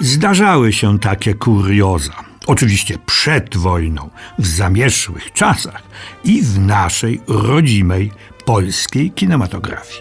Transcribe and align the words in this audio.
Zdarzały 0.00 0.72
się 0.72 0.98
takie 0.98 1.34
kurioza. 1.34 2.12
Oczywiście 2.46 2.98
przed 3.06 3.56
wojną, 3.56 4.10
w 4.38 4.46
zamierzchłych 4.46 5.32
czasach 5.32 5.82
i 6.24 6.42
w 6.42 6.58
naszej 6.58 7.20
rodzimej 7.28 8.12
polskiej 8.44 9.10
kinematografii. 9.10 10.00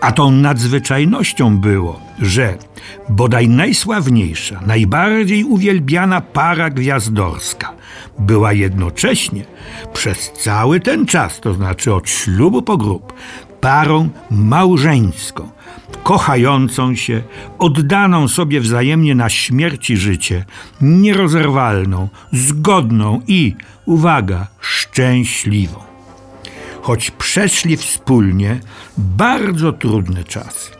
A 0.00 0.12
tą 0.12 0.30
nadzwyczajnością 0.30 1.58
było, 1.58 2.00
że 2.22 2.58
bodaj 3.08 3.48
najsławniejsza, 3.48 4.60
najbardziej 4.66 5.44
uwielbiana 5.44 6.20
para 6.20 6.70
gwiazdorska 6.70 7.72
była 8.18 8.52
jednocześnie 8.52 9.44
przez 9.92 10.32
cały 10.32 10.80
ten 10.80 11.06
czas, 11.06 11.40
to 11.40 11.54
znaczy 11.54 11.94
od 11.94 12.10
ślubu 12.10 12.62
po 12.62 12.76
grób, 12.76 13.12
parą 13.60 14.08
małżeńską, 14.30 15.50
kochającą 16.02 16.94
się, 16.94 17.22
oddaną 17.58 18.28
sobie 18.28 18.60
wzajemnie 18.60 19.14
na 19.14 19.28
śmierć 19.28 19.90
i 19.90 19.96
życie, 19.96 20.44
nierozerwalną, 20.80 22.08
zgodną 22.32 23.22
i, 23.26 23.56
uwaga, 23.84 24.46
szczęśliwą. 24.60 25.80
Choć 26.82 27.10
przeszli 27.10 27.76
wspólnie 27.76 28.60
bardzo 28.98 29.72
trudny 29.72 30.24
czas. 30.24 30.70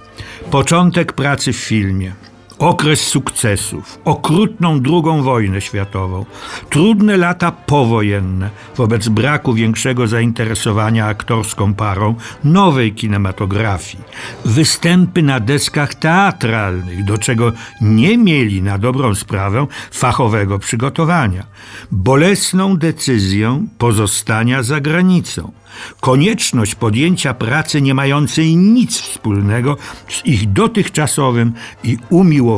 Początek 0.51 1.13
pracy 1.13 1.53
w 1.53 1.57
filmie, 1.57 2.13
okres 2.61 3.01
sukcesów, 3.01 3.99
okrutną 4.05 4.81
drugą 4.81 5.23
wojnę 5.23 5.61
światową, 5.61 6.25
trudne 6.71 7.17
lata 7.17 7.53
powojenne 7.53 8.51
wobec 8.77 9.09
braku 9.09 9.55
większego 9.55 10.07
zainteresowania 10.07 11.07
aktorską 11.07 11.75
parą 11.75 12.15
nowej 12.45 12.93
kinematografii, 12.93 14.05
występy 14.45 15.23
na 15.23 15.41
deskach 15.41 15.95
teatralnych, 15.95 17.05
do 17.05 17.19
czego 17.19 17.53
nie 17.81 18.19
mieli 18.19 18.63
na 18.63 18.79
dobrą 18.79 19.15
sprawę 19.15 19.67
fachowego 19.93 20.59
przygotowania, 20.59 21.47
bolesną 21.91 22.77
decyzję 22.77 23.67
pozostania 23.79 24.63
za 24.63 24.81
granicą, 24.81 25.53
konieczność 26.01 26.75
podjęcia 26.75 27.35
pracy 27.35 27.83
nie 27.83 27.95
mającej 27.95 28.57
nic 28.57 29.01
wspólnego 29.01 29.77
z 30.09 30.27
ich 30.27 30.53
dotychczasowym 30.53 31.53
i 31.85 31.99
umiłowanym 32.11 32.50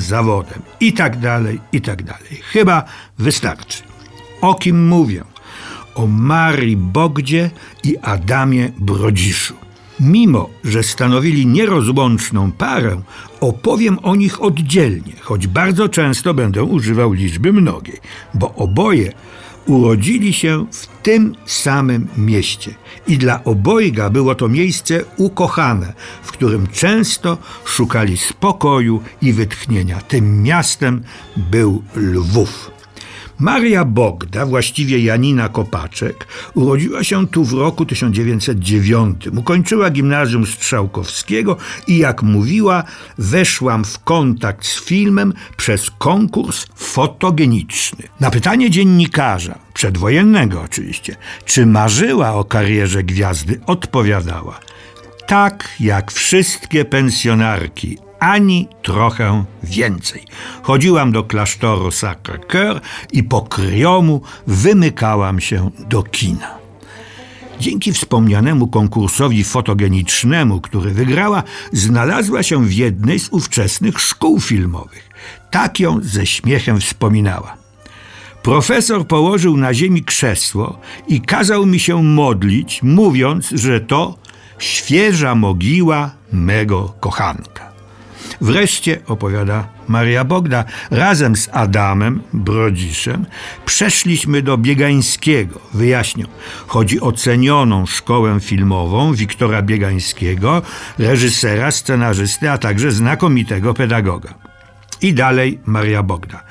zawodem. 0.00 0.62
I 0.80 0.92
tak 0.92 1.20
dalej, 1.20 1.60
i 1.72 1.80
tak 1.80 2.02
dalej. 2.02 2.40
Chyba 2.42 2.84
wystarczy. 3.18 3.82
O 4.40 4.54
kim 4.54 4.88
mówię? 4.88 5.24
O 5.94 6.06
Marii 6.06 6.76
Bogdzie 6.76 7.50
i 7.84 7.98
Adamie 7.98 8.72
Brodziszu. 8.78 9.54
Mimo, 10.00 10.50
że 10.64 10.82
stanowili 10.82 11.46
nierozłączną 11.46 12.52
parę, 12.52 13.00
opowiem 13.40 13.98
o 14.02 14.16
nich 14.16 14.42
oddzielnie, 14.42 15.12
choć 15.20 15.46
bardzo 15.46 15.88
często 15.88 16.34
będę 16.34 16.64
używał 16.64 17.12
liczby 17.12 17.52
mnogiej, 17.52 17.98
bo 18.34 18.54
oboje 18.54 19.12
urodzili 19.70 20.32
się 20.32 20.66
w 20.72 20.86
tym 21.02 21.34
samym 21.46 22.08
mieście 22.16 22.74
i 23.06 23.18
dla 23.18 23.44
obojga 23.44 24.10
było 24.10 24.34
to 24.34 24.48
miejsce 24.48 25.04
ukochane, 25.16 25.92
w 26.22 26.32
którym 26.32 26.66
często 26.66 27.38
szukali 27.64 28.16
spokoju 28.16 29.02
i 29.22 29.32
wytchnienia. 29.32 30.00
Tym 30.00 30.42
miastem 30.42 31.02
był 31.36 31.82
Lwów. 31.96 32.79
Maria 33.40 33.84
Bogda, 33.84 34.46
właściwie 34.46 34.98
Janina 34.98 35.48
Kopaczek, 35.48 36.26
urodziła 36.54 37.04
się 37.04 37.28
tu 37.28 37.44
w 37.44 37.52
roku 37.52 37.86
1909. 37.86 39.26
Ukończyła 39.26 39.90
gimnazjum 39.90 40.46
Strzałkowskiego 40.46 41.56
i 41.86 41.98
jak 41.98 42.22
mówiła, 42.22 42.84
weszłam 43.18 43.84
w 43.84 43.98
kontakt 43.98 44.66
z 44.66 44.84
filmem 44.84 45.32
przez 45.56 45.90
konkurs 45.98 46.66
fotogeniczny. 46.74 48.04
Na 48.20 48.30
pytanie 48.30 48.70
dziennikarza, 48.70 49.58
przedwojennego 49.74 50.62
oczywiście, 50.62 51.16
czy 51.44 51.66
marzyła 51.66 52.32
o 52.32 52.44
karierze 52.44 53.02
gwiazdy, 53.02 53.60
odpowiadała: 53.66 54.60
Tak 55.26 55.68
jak 55.80 56.12
wszystkie 56.12 56.84
pensjonarki, 56.84 57.98
ani 58.20 58.68
trochę 58.82 59.44
więcej. 59.62 60.24
Chodziłam 60.62 61.12
do 61.12 61.24
klasztoru 61.24 61.88
Sacré-Cœur 61.88 62.80
i 63.12 63.22
po 63.22 63.42
kryjomu 63.42 64.20
wymykałam 64.46 65.40
się 65.40 65.70
do 65.88 66.02
kina. 66.02 66.60
Dzięki 67.60 67.92
wspomnianemu 67.92 68.68
konkursowi 68.68 69.44
fotogenicznemu, 69.44 70.60
który 70.60 70.90
wygrała, 70.90 71.42
znalazła 71.72 72.42
się 72.42 72.64
w 72.64 72.72
jednej 72.72 73.18
z 73.18 73.28
ówczesnych 73.28 74.00
szkół 74.00 74.40
filmowych. 74.40 75.10
Tak 75.50 75.80
ją 75.80 76.00
ze 76.02 76.26
śmiechem 76.26 76.80
wspominała. 76.80 77.56
Profesor 78.42 79.06
położył 79.06 79.56
na 79.56 79.74
ziemi 79.74 80.04
krzesło 80.04 80.78
i 81.08 81.20
kazał 81.20 81.66
mi 81.66 81.80
się 81.80 82.02
modlić, 82.02 82.82
mówiąc, 82.82 83.48
że 83.48 83.80
to 83.80 84.18
świeża 84.58 85.34
mogiła 85.34 86.10
mego 86.32 86.94
kochanka. 87.00 87.69
Wreszcie, 88.40 89.00
opowiada 89.06 89.68
Maria 89.88 90.24
Bogda, 90.24 90.64
razem 90.90 91.36
z 91.36 91.48
Adamem 91.52 92.22
Brodziszem 92.32 93.26
przeszliśmy 93.66 94.42
do 94.42 94.58
Biegańskiego. 94.58 95.60
Wyjaśnię, 95.74 96.24
chodzi 96.66 97.00
o 97.00 97.12
cenioną 97.12 97.86
szkołę 97.86 98.40
filmową 98.40 99.14
Wiktora 99.14 99.62
Biegańskiego, 99.62 100.62
reżysera, 100.98 101.70
scenarzysty, 101.70 102.50
a 102.50 102.58
także 102.58 102.92
znakomitego 102.92 103.74
pedagoga. 103.74 104.34
I 105.02 105.14
dalej 105.14 105.58
Maria 105.66 106.02
Bogda. 106.02 106.42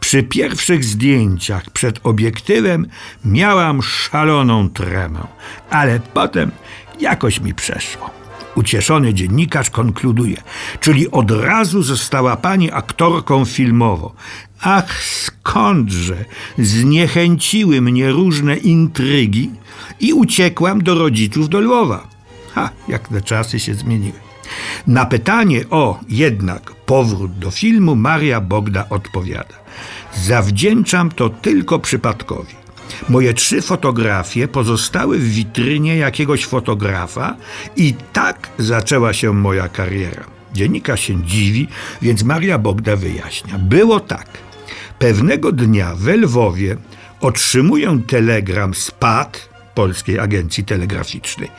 Przy 0.00 0.22
pierwszych 0.22 0.84
zdjęciach 0.84 1.70
przed 1.70 2.00
obiektywem 2.02 2.86
miałam 3.24 3.82
szaloną 3.82 4.68
tremę, 4.68 5.26
ale 5.70 6.00
potem 6.14 6.50
jakoś 7.00 7.40
mi 7.40 7.54
przeszło. 7.54 8.21
Ucieszony 8.54 9.14
dziennikarz 9.14 9.70
konkluduje, 9.70 10.36
czyli 10.80 11.10
od 11.10 11.30
razu 11.30 11.82
została 11.82 12.36
pani 12.36 12.70
aktorką 12.70 13.44
filmową. 13.44 14.10
Ach, 14.60 15.02
skądże 15.02 16.24
zniechęciły 16.58 17.80
mnie 17.80 18.10
różne 18.10 18.56
intrygi 18.56 19.50
i 20.00 20.12
uciekłam 20.12 20.82
do 20.82 20.94
rodziców 20.94 21.48
do 21.48 21.60
Lwowa. 21.60 22.06
Ha, 22.54 22.70
jak 22.88 23.08
te 23.08 23.22
czasy 23.22 23.60
się 23.60 23.74
zmieniły. 23.74 24.18
Na 24.86 25.06
pytanie 25.06 25.64
o 25.70 26.00
jednak 26.08 26.74
powrót 26.74 27.38
do 27.38 27.50
filmu 27.50 27.96
Maria 27.96 28.40
Bogda 28.40 28.88
odpowiada: 28.88 29.54
Zawdzięczam 30.14 31.10
to 31.10 31.30
tylko 31.30 31.78
przypadkowi. 31.78 32.61
Moje 33.08 33.34
trzy 33.34 33.62
fotografie 33.62 34.48
pozostały 34.48 35.18
w 35.18 35.28
witrynie 35.28 35.96
jakiegoś 35.96 36.46
fotografa 36.46 37.36
i 37.76 37.94
tak 38.12 38.48
zaczęła 38.58 39.12
się 39.12 39.32
moja 39.32 39.68
kariera. 39.68 40.24
Dziennikarz 40.52 41.00
się 41.00 41.22
dziwi, 41.22 41.68
więc 42.02 42.22
Maria 42.22 42.58
Bogda 42.58 42.96
wyjaśnia. 42.96 43.58
Było 43.58 44.00
tak. 44.00 44.26
Pewnego 44.98 45.52
dnia 45.52 45.94
w 45.94 46.06
Lwowie 46.06 46.76
otrzymuję 47.20 48.00
telegram 48.06 48.74
z 48.74 48.90
PAD, 48.90 49.48
Polskiej 49.74 50.18
Agencji 50.18 50.64
Telegraficznej. 50.64 51.50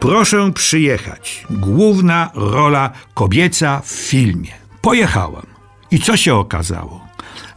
Proszę 0.00 0.52
przyjechać. 0.54 1.46
Główna 1.50 2.30
rola 2.34 2.90
kobieca 3.14 3.82
w 3.84 3.90
filmie. 3.90 4.50
Pojechałam. 4.80 5.46
I 5.90 5.98
co 5.98 6.16
się 6.16 6.34
okazało? 6.34 7.11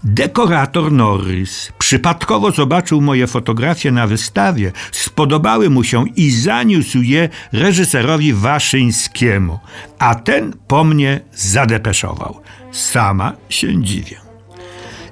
Dekorator 0.08 0.92
Norris 0.92 1.72
przypadkowo 1.80 2.52
zobaczył 2.52 3.02
moje 3.02 3.28
fotografie 3.28 3.92
na 3.92 4.08
wystawie, 4.08 4.72
spodobały 4.92 5.70
mu 5.70 5.84
się 5.84 6.06
i 6.16 6.32
zaniósł 6.32 7.02
je 7.02 7.30
reżyserowi 7.52 8.34
Waszyńskiemu, 8.34 9.60
a 10.00 10.16
ten 10.16 10.54
po 10.68 10.84
mnie 10.84 11.22
zadepeszował. 11.34 12.42
Sama 12.72 13.34
się 13.50 13.84
dziwię. 13.84 14.18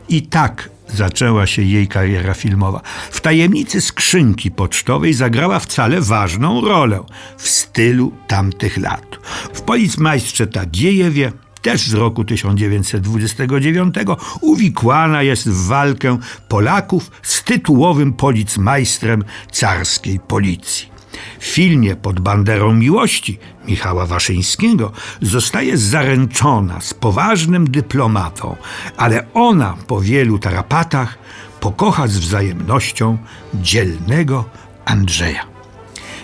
I 0.10 0.22
tak 0.22 0.69
zaczęła 0.88 1.48
się 1.48 1.62
jej 1.62 1.88
kariera 1.88 2.34
filmowa. 2.34 2.81
W 3.12 3.22
tajemnicy 3.22 3.81
skrzynki 3.81 4.51
pocztowej 4.51 5.13
zagrała 5.13 5.60
wcale 5.60 6.01
ważną 6.01 6.62
rolę 6.62 7.04
w 7.38 7.50
stylu 7.50 8.12
tamtych 8.28 8.78
lat. 8.78 9.18
W 9.54 9.62
Policmajstrze 9.62 10.48
Tagiejewie 10.48 11.31
też 11.63 11.88
z 11.88 11.94
roku 11.94 12.24
1929, 12.24 13.95
uwikłana 14.42 15.24
jest 15.24 15.50
w 15.50 15.68
walkę 15.68 16.18
Polaków 16.48 17.12
z 17.21 17.44
tytułowym 17.44 18.13
policmajstrem 18.13 19.24
carskiej 19.51 20.19
policji. 20.19 20.94
W 21.39 21.45
filmie 21.45 21.95
pod 21.95 22.19
banderą 22.19 22.74
miłości 22.74 23.39
Michała 23.68 24.06
Waszyńskiego 24.06 24.92
zostaje 25.21 25.77
zaręczona 25.77 26.81
z 26.81 26.94
poważnym 26.94 27.71
dyplomatą, 27.71 28.56
ale 28.98 29.33
ona 29.33 29.77
po 29.88 30.01
wielu 30.01 30.39
tarapatach 30.39 31.18
pokocha 31.60 32.07
z 32.07 32.18
wzajemnością 32.18 33.18
dzielnego 33.54 34.45
Andrzeja. 34.86 35.52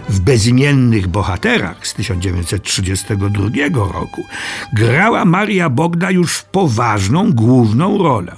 W 0.10 0.20
Bezimiennych 0.20 1.08
Bohaterach 1.08 1.88
z 1.88 1.94
1932 1.94 3.92
roku 3.92 4.26
grała 4.74 5.26
Maria 5.26 5.70
Bogda 5.70 6.12
już 6.12 6.42
poważną, 6.42 7.32
główną 7.32 7.98
rolę. 7.98 8.36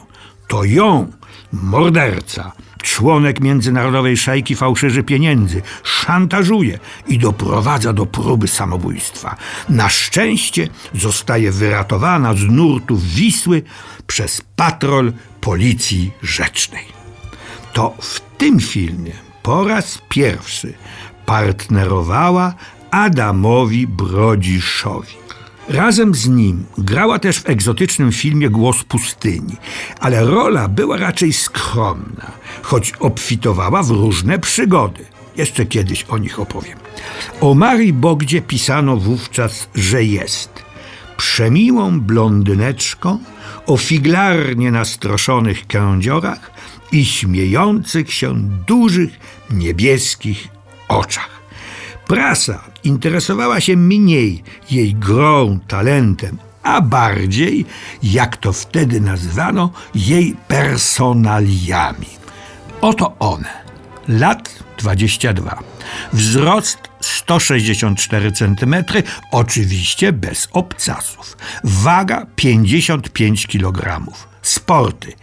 To 0.48 0.64
ją, 0.64 1.12
morderca, 1.54 2.52
członek 2.82 3.40
międzynarodowej 3.40 4.18
szajki 4.18 4.56
fałszerzy 4.56 5.04
pieniędzy, 5.04 5.62
szantażuje 5.84 6.80
i 7.08 7.18
doprowadza 7.18 7.94
do 7.94 8.06
próby 8.06 8.48
samobójstwa. 8.48 9.36
Na 9.70 9.90
szczęście 9.90 10.68
zostaje 10.94 11.52
wyratowana 11.52 12.34
z 12.34 12.42
nurtów 12.42 13.04
Wisły 13.04 13.64
przez 14.08 14.42
patrol 14.56 15.14
policji 15.42 16.12
rzecznej. 16.24 16.86
To 17.74 17.96
w 18.02 18.20
tym 18.38 18.60
filmie 18.60 19.14
po 19.44 19.68
raz 19.68 20.02
pierwszy 20.10 20.74
partnerowała 21.32 22.54
Adamowi 22.92 23.88
Brodziszowi. 23.88 25.14
Razem 25.70 26.16
z 26.16 26.28
nim 26.28 26.66
grała 26.78 27.20
też 27.20 27.40
w 27.40 27.50
egzotycznym 27.50 28.12
filmie 28.12 28.50
Głos 28.50 28.84
pustyni, 28.84 29.56
ale 30.00 30.26
rola 30.26 30.68
była 30.68 30.98
raczej 30.98 31.34
skromna, 31.34 32.32
choć 32.62 32.94
obfitowała 33.00 33.84
w 33.84 33.90
różne 33.90 34.40
przygody. 34.40 35.06
Jeszcze 35.38 35.66
kiedyś 35.66 36.04
o 36.04 36.18
nich 36.18 36.40
opowiem. 36.40 36.78
O 37.42 37.54
Marii 37.54 37.94
Bogdzie 37.94 38.42
pisano 38.42 38.98
wówczas, 38.98 39.68
że 39.76 40.04
jest 40.04 40.64
przemiłą 41.18 42.02
blondyneczką 42.02 43.20
o 43.66 43.78
figlarnie 43.78 44.72
nastroszonych 44.72 45.68
kędziorach 45.68 46.52
i 46.92 47.06
śmiejących 47.06 48.14
się 48.14 48.36
dużych 48.68 49.20
niebieskich 49.52 50.61
oczach. 50.92 51.42
Prasa 52.08 52.64
interesowała 52.84 53.62
się 53.62 53.78
mniej 53.78 54.44
jej 54.72 54.96
grą, 54.96 55.60
talentem, 55.68 56.38
a 56.64 56.82
bardziej, 56.82 57.66
jak 58.04 58.38
to 58.38 58.54
wtedy 58.54 59.02
nazwano, 59.02 59.72
jej 59.96 60.36
personaliami. 60.48 62.08
Oto 62.82 63.16
one. 63.20 63.50
Lat 64.08 64.64
22. 64.78 65.60
Wzrost 66.14 66.78
164 67.02 68.32
cm, 68.32 68.76
oczywiście 69.32 70.14
bez 70.14 70.48
obcasów. 70.52 71.38
Waga 71.64 72.26
55 72.36 73.48
kg. 73.48 74.02
Sporty. 74.42 75.14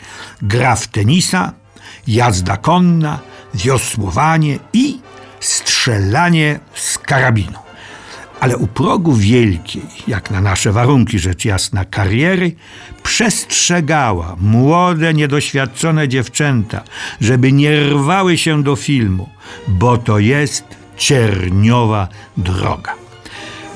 Gra 0.43 0.77
w 0.77 0.87
tenisa, 0.87 1.53
jazda 2.07 2.57
konna, 2.57 3.19
wiosłowanie 3.55 4.59
i 4.73 5.01
strzelanie 5.89 6.61
z 6.75 6.99
karabinu. 6.99 7.59
Ale 8.41 8.57
u 8.57 8.67
progu 8.67 9.13
wielkiej, 9.13 9.83
jak 10.09 10.31
na 10.31 10.41
nasze 10.41 10.73
warunki 10.73 11.19
rzecz 11.19 11.45
jasna, 11.45 11.85
kariery, 11.85 12.53
przestrzegała 13.03 14.37
młode, 14.41 15.15
niedoświadczone 15.15 16.09
dziewczęta, 16.09 16.83
żeby 17.21 17.53
nie 17.53 17.81
rwały 17.81 18.39
się 18.39 18.63
do 18.63 18.77
filmu, 18.77 19.29
bo 19.69 19.99
to 19.99 20.19
jest 20.19 20.65
cierniowa 20.97 22.09
droga. 22.37 22.95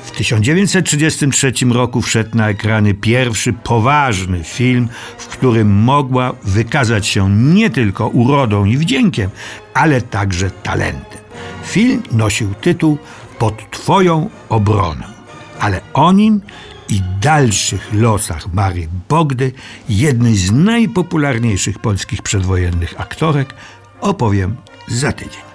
W 0.05 0.11
1933 0.11 1.53
roku 1.65 2.01
wszedł 2.01 2.37
na 2.37 2.49
ekrany 2.49 2.93
pierwszy 2.93 3.53
poważny 3.53 4.43
film, 4.43 4.87
w 5.17 5.27
którym 5.27 5.71
mogła 5.71 6.33
wykazać 6.43 7.07
się 7.07 7.29
nie 7.29 7.69
tylko 7.69 8.07
urodą 8.07 8.65
i 8.65 8.77
wdziękiem, 8.77 9.29
ale 9.73 10.01
także 10.01 10.51
talentem. 10.51 11.12
Film 11.73 12.03
nosił 12.11 12.53
tytuł 12.53 12.97
Pod 13.39 13.71
Twoją 13.71 14.29
obronę, 14.49 15.07
ale 15.59 15.81
o 15.93 16.11
nim 16.11 16.41
i 16.89 17.01
dalszych 17.21 17.93
losach 17.93 18.53
Marii 18.53 18.87
Bogdy, 19.09 19.51
jednej 19.89 20.35
z 20.35 20.51
najpopularniejszych 20.51 21.79
polskich 21.79 22.21
przedwojennych 22.21 23.01
aktorek, 23.01 23.53
opowiem 24.01 24.55
za 24.87 25.11
tydzień. 25.11 25.52